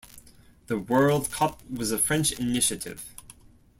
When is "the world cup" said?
0.65-1.61